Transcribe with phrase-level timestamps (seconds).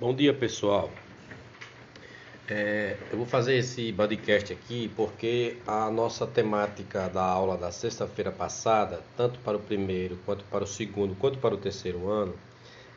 [0.00, 0.88] Bom dia, pessoal.
[2.48, 8.32] É, eu vou fazer esse podcast aqui porque a nossa temática da aula da sexta-feira
[8.32, 12.34] passada, tanto para o primeiro, quanto para o segundo, quanto para o terceiro ano,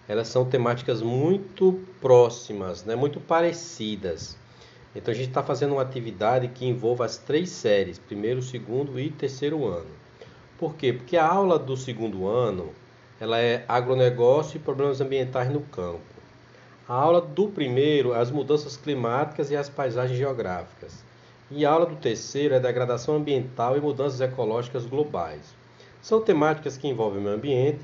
[0.08, 4.38] elas são temáticas muito próximas, né, muito parecidas.
[4.96, 9.10] Então a gente está fazendo uma atividade que envolve as três séries, primeiro, segundo e
[9.10, 9.92] terceiro ano.
[10.58, 10.94] Por quê?
[10.94, 12.74] Porque a aula do segundo ano
[13.20, 16.13] ela é agronegócio e problemas ambientais no campo.
[16.88, 21.04] A aula do primeiro, as mudanças climáticas e as paisagens geográficas.
[21.50, 25.54] E a aula do terceiro é degradação ambiental e mudanças ecológicas globais.
[26.02, 27.80] São temáticas que envolvem o meio ambiente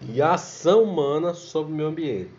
[0.00, 2.30] e a ação humana sobre o meio ambiente.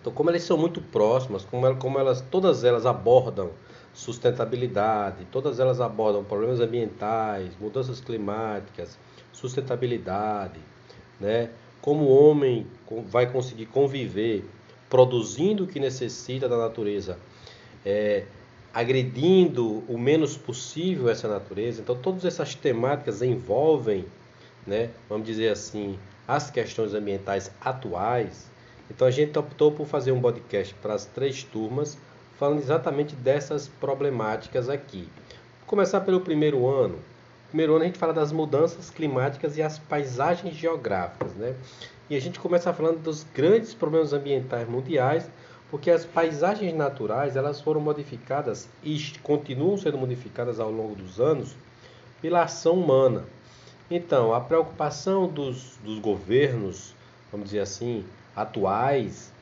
[0.00, 3.50] Então, como elas são muito próximas, como, elas, como elas, todas elas abordam
[3.94, 8.98] sustentabilidade, todas elas abordam problemas ambientais, mudanças climáticas,
[9.32, 10.58] sustentabilidade,
[11.20, 11.50] né?
[11.84, 12.66] Como o homem
[13.08, 14.42] vai conseguir conviver
[14.88, 17.18] produzindo o que necessita da natureza,
[17.84, 18.24] é,
[18.72, 21.82] agredindo o menos possível essa natureza.
[21.82, 24.06] Então, todas essas temáticas envolvem,
[24.66, 28.50] né, vamos dizer assim, as questões ambientais atuais.
[28.90, 31.98] Então, a gente optou por fazer um podcast para as três turmas,
[32.38, 35.06] falando exatamente dessas problemáticas aqui.
[35.60, 36.98] Vou começar pelo primeiro ano
[37.54, 41.54] primeiro ano a gente fala das mudanças climáticas e as paisagens geográficas, né?
[42.10, 45.30] E a gente começa falando dos grandes problemas ambientais mundiais,
[45.70, 51.54] porque as paisagens naturais elas foram modificadas e continuam sendo modificadas ao longo dos anos
[52.20, 53.24] pela ação humana.
[53.88, 56.92] Então, a preocupação dos, dos governos,
[57.30, 59.32] vamos dizer assim, atuais,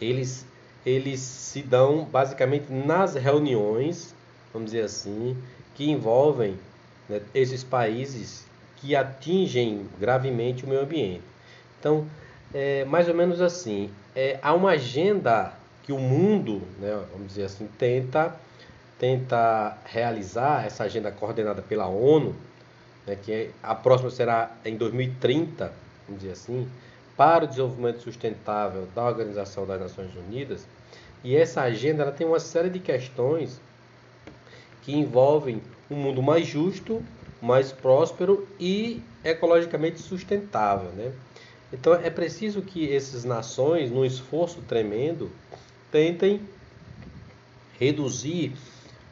[0.00, 0.46] eles,
[0.86, 4.14] eles se dão basicamente nas reuniões,
[4.52, 5.36] vamos dizer assim,
[5.74, 6.56] que envolvem
[7.08, 11.22] né, esses países que atingem gravemente o meio ambiente.
[11.78, 12.06] Então,
[12.52, 17.44] é mais ou menos assim, é, há uma agenda que o mundo, né, vamos dizer
[17.44, 18.34] assim, tenta,
[18.98, 22.34] tenta realizar, essa agenda coordenada pela ONU,
[23.06, 25.72] né, que é, a próxima será em 2030,
[26.06, 26.68] vamos dizer assim,
[27.16, 30.66] para o desenvolvimento sustentável da Organização das Nações Unidas.
[31.22, 33.60] E essa agenda ela tem uma série de questões
[34.84, 37.02] que envolvem um mundo mais justo,
[37.40, 40.90] mais próspero e ecologicamente sustentável.
[40.90, 41.12] Né?
[41.72, 45.30] Então é preciso que essas nações, num esforço tremendo,
[45.90, 46.40] tentem
[47.78, 48.52] reduzir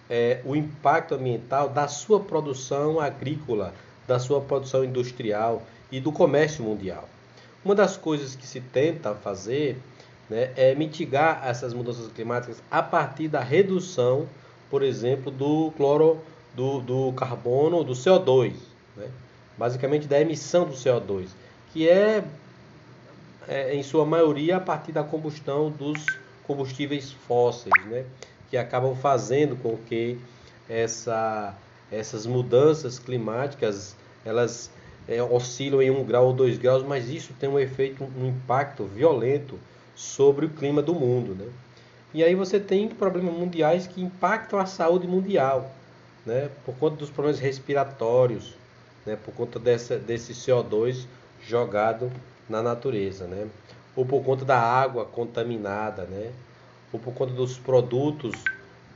[0.09, 3.75] é, o impacto ambiental da sua produção agrícola,
[4.07, 7.09] da sua produção industrial e do comércio mundial.
[7.65, 9.79] Uma das coisas que se tenta fazer
[10.29, 14.29] né, é mitigar essas mudanças climáticas a partir da redução,
[14.73, 16.19] por exemplo, do cloro
[16.55, 18.55] do, do carbono, do CO2,
[18.97, 19.07] né?
[19.59, 21.29] basicamente da emissão do CO2,
[21.71, 22.25] que é,
[23.47, 26.07] é, em sua maioria a partir da combustão dos
[26.45, 28.07] combustíveis fósseis, né?
[28.49, 30.19] que acabam fazendo com que
[30.67, 31.55] essa,
[31.91, 33.95] essas mudanças climáticas
[34.25, 34.71] elas
[35.07, 38.85] é, oscilam em um grau ou dois graus, mas isso tem um efeito, um impacto
[38.85, 39.59] violento
[39.95, 41.35] sobre o clima do mundo.
[41.35, 41.51] Né?
[42.15, 45.71] E aí você tem problemas mundiais que impactam a saúde mundial
[46.27, 48.55] né, por conta dos problemas respiratórios,
[49.05, 51.07] né, por conta dessa, desse CO2
[51.45, 52.11] jogado
[52.49, 53.49] na natureza, né,
[53.97, 56.31] ou por conta da água contaminada, né,
[56.93, 58.35] ou por conta dos produtos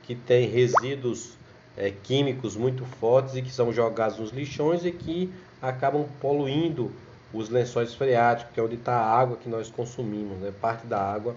[0.03, 1.37] que têm resíduos
[1.77, 6.93] é, químicos muito fortes e que são jogados nos lixões e que acabam poluindo
[7.33, 11.01] os lençóis freáticos, que é onde está a água que nós consumimos, né, parte da
[11.01, 11.35] água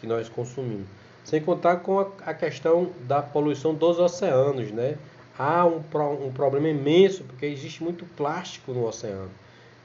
[0.00, 0.86] que nós consumimos.
[1.24, 4.96] Sem contar com a, questão da poluição dos oceanos, né?
[5.40, 5.82] há um,
[6.26, 9.30] um problema imenso, porque existe muito plástico no oceano.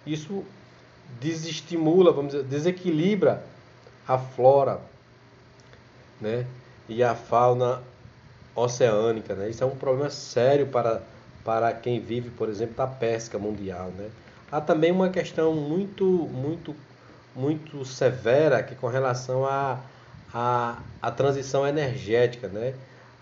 [0.06, 0.44] Isso
[1.20, 3.42] desestimula, vamos dizer, desequilibra
[4.06, 4.82] a flora
[6.20, 6.46] né?
[6.90, 7.82] e a fauna
[8.54, 9.34] oceânica.
[9.34, 9.50] Né?
[9.50, 11.02] Isso é um problema sério para,
[11.44, 13.92] para quem vive, por exemplo, da pesca mundial.
[13.98, 14.10] Né?
[14.52, 16.76] Há também uma questão muito, muito,
[17.34, 19.80] muito severa que com relação a,
[20.36, 22.50] a, a, transição energética.
[22.50, 22.74] Né?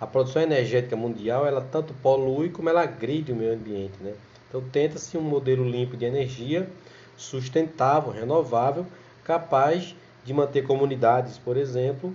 [0.02, 3.94] a produção energética mundial ela tanto polui como ela agride o meio ambiente.
[4.02, 4.14] Né?
[4.50, 6.68] Então tenta-se um modelo limpo de energia,
[7.16, 8.86] sustentável, renovável,
[9.24, 9.96] capaz
[10.26, 12.14] de manter comunidades, por exemplo,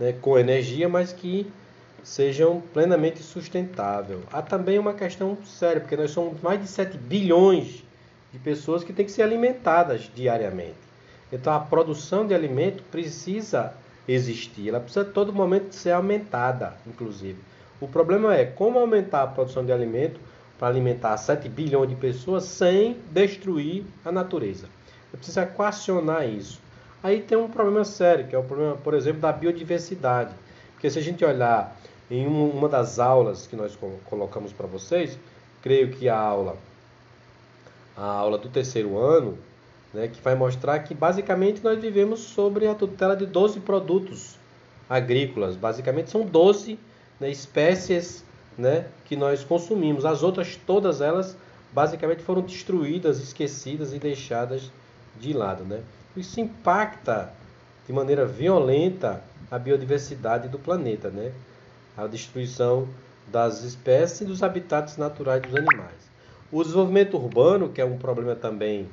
[0.00, 1.50] né, com energia, mas que
[2.02, 4.20] sejam plenamente sustentáveis.
[4.32, 7.84] Há também uma questão séria, porque nós somos mais de 7 bilhões
[8.32, 10.76] de pessoas que têm que ser alimentadas diariamente.
[11.32, 13.74] Então a produção de alimento precisa
[14.08, 14.70] existir.
[14.70, 17.38] Ela precisa a todo momento ser aumentada, inclusive.
[17.80, 20.18] O problema é como aumentar a produção de alimento
[20.58, 24.66] para alimentar 7 bilhões de pessoas sem destruir a natureza.
[25.10, 26.60] Você precisa equacionar isso.
[27.02, 30.34] Aí tem um problema sério, que é o problema, por exemplo, da biodiversidade.
[30.72, 31.76] Porque se a gente olhar
[32.10, 35.16] em uma das aulas que nós colocamos para vocês,
[35.62, 36.56] creio que a aula
[37.96, 39.36] a aula do terceiro ano,
[39.98, 44.38] né, que vai mostrar que basicamente nós vivemos sobre a tutela de 12 produtos
[44.88, 45.56] agrícolas.
[45.56, 46.78] Basicamente são 12
[47.18, 48.24] né, espécies
[48.56, 50.04] né, que nós consumimos.
[50.04, 51.36] As outras, todas elas,
[51.72, 54.70] basicamente foram destruídas, esquecidas e deixadas
[55.20, 55.64] de lado.
[55.64, 55.80] Né?
[56.16, 57.32] Isso impacta
[57.84, 61.32] de maneira violenta a biodiversidade do planeta, né?
[61.96, 62.86] a destruição
[63.26, 66.08] das espécies e dos habitats naturais dos animais.
[66.52, 68.88] O desenvolvimento urbano, que é um problema também,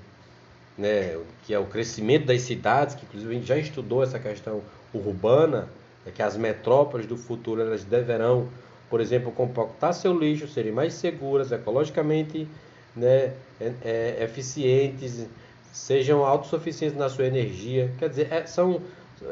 [0.77, 4.61] né, que é o crescimento das cidades, que inclusive a gente já estudou essa questão
[4.93, 5.69] urbana,
[6.05, 8.49] é que as metrópoles do futuro elas deverão,
[8.89, 12.47] por exemplo, compactar seu lixo, serem mais seguras, ecologicamente
[12.95, 15.25] né, é, é, eficientes,
[15.71, 17.91] sejam autossuficientes na sua energia.
[17.97, 18.81] Quer dizer, é, são,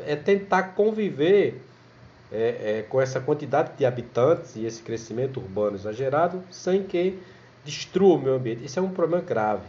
[0.06, 1.62] é tentar conviver
[2.32, 7.20] é, é, com essa quantidade de habitantes e esse crescimento urbano exagerado sem que
[7.64, 8.66] destrua o meio ambiente.
[8.66, 9.64] Isso é um problema grave.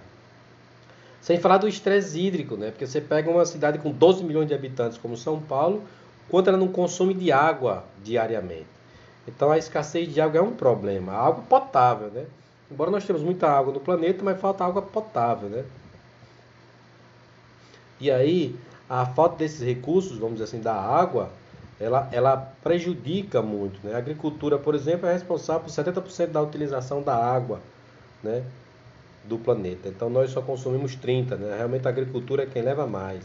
[1.25, 2.71] Sem falar do estresse hídrico, né?
[2.71, 5.83] porque você pega uma cidade com 12 milhões de habitantes como São Paulo,
[6.29, 8.67] quanto ela não consome de água diariamente.
[9.27, 11.15] Então a escassez de água é um problema.
[11.15, 12.27] Água potável, né?
[12.71, 15.65] Embora nós temos muita água no planeta, mas falta água potável, né?
[17.99, 18.55] E aí,
[18.87, 21.31] a falta desses recursos, vamos dizer assim, da água,
[21.81, 23.81] ela, ela prejudica muito.
[23.83, 23.95] Né?
[23.95, 27.63] A agricultura, por exemplo, é responsável por 70% da utilização da água
[28.23, 28.45] né,
[29.29, 29.89] do planeta.
[29.89, 31.37] Então nós só consumimos 30%.
[31.37, 31.57] Né?
[31.57, 33.25] Realmente a agricultura é quem leva mais.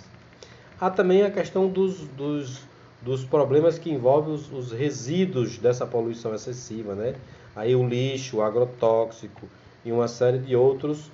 [0.80, 2.62] Há também a questão dos, dos
[3.02, 7.16] dos problemas que envolvem os, os, resíduos dessa poluição excessiva, né?
[7.56, 9.48] Aí o lixo, o agrotóxico
[9.86, 11.10] e uma série de outros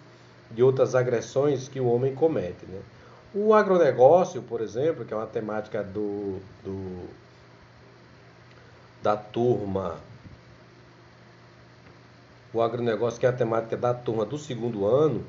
[0.51, 2.79] de outras agressões que o homem comete, né?
[3.33, 7.09] O agronegócio, por exemplo, que é uma temática do, do
[9.03, 9.97] da turma
[12.55, 15.21] o agronegócio, que é a temática da turma do segundo ano,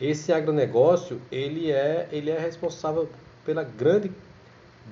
[0.00, 3.08] esse agronegócio ele é, ele é responsável
[3.44, 4.10] pela grande,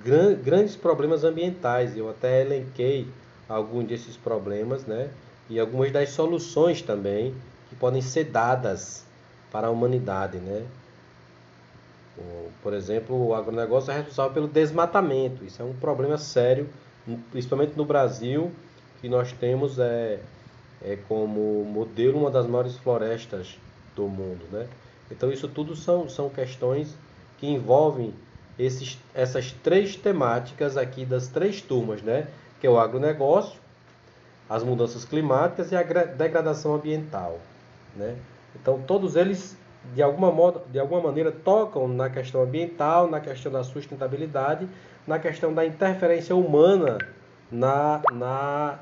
[0.05, 1.97] gran, grandes problemas ambientais.
[1.97, 3.08] Eu até elenquei
[3.49, 5.11] alguns desses problemas, né?
[5.50, 7.35] E algumas das soluções também
[7.69, 9.05] que podem ser dadas
[9.50, 10.64] para a humanidade, né?
[12.62, 15.44] Por exemplo, o agronegócio é responsável pelo desmatamento.
[15.44, 16.69] Isso é um problema sério,
[17.31, 18.50] principalmente no Brasil,
[19.06, 20.19] que nós temos é,
[20.85, 23.56] é como modelo uma das maiores florestas
[23.94, 24.67] do mundo, né?
[25.08, 26.93] Então isso tudo são, são questões
[27.38, 28.12] que envolvem
[28.58, 32.26] esses, essas três temáticas aqui das três turmas, né?
[32.61, 33.61] Que é o agronegócio,
[34.50, 37.38] as mudanças climáticas e a degradação ambiental,
[37.94, 38.17] né?
[38.61, 39.56] Então todos eles
[39.94, 44.69] de alguma, modo, de alguma maneira tocam na questão ambiental, na questão da sustentabilidade,
[45.06, 46.99] na questão da interferência humana
[47.50, 48.79] na, na,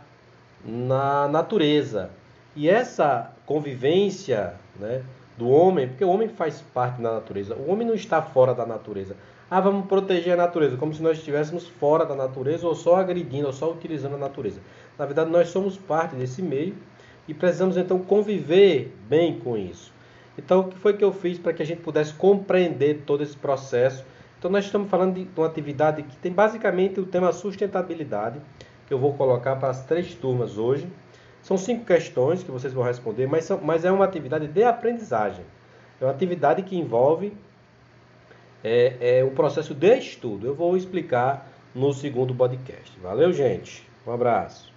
[0.64, 2.11] na natureza.
[2.56, 5.02] E essa convivência né,
[5.37, 8.64] do homem, porque o homem faz parte da natureza, o homem não está fora da
[8.64, 9.16] natureza.
[9.50, 13.46] Ah, vamos proteger a natureza, como se nós estivéssemos fora da natureza ou só agredindo,
[13.46, 14.61] ou só utilizando a natureza.
[14.99, 16.75] Na verdade, nós somos parte desse meio
[17.28, 19.93] e precisamos então conviver bem com isso.
[20.37, 23.37] Então, o que foi que eu fiz para que a gente pudesse compreender todo esse
[23.37, 24.05] processo?
[24.38, 28.40] Então, nós estamos falando de uma atividade que tem basicamente o tema sustentabilidade,
[28.87, 30.88] que eu vou colocar para as três turmas hoje.
[31.43, 35.45] São cinco questões que vocês vão responder, mas, são, mas é uma atividade de aprendizagem.
[36.00, 37.33] É uma atividade que envolve
[38.62, 40.47] é, é um processo de estudo.
[40.47, 42.99] Eu vou explicar no segundo podcast.
[43.00, 43.87] Valeu, gente.
[44.07, 44.74] Um abraço.